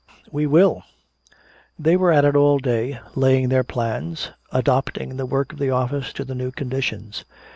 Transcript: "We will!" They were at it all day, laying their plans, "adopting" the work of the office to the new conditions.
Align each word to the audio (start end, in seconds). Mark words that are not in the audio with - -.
"We 0.31 0.47
will!" 0.47 0.81
They 1.77 1.95
were 1.95 2.11
at 2.11 2.25
it 2.25 2.35
all 2.35 2.57
day, 2.57 2.99
laying 3.13 3.49
their 3.49 3.63
plans, 3.63 4.31
"adopting" 4.51 5.17
the 5.17 5.27
work 5.27 5.53
of 5.53 5.59
the 5.59 5.69
office 5.69 6.11
to 6.13 6.25
the 6.25 6.33
new 6.33 6.49
conditions. 6.49 7.23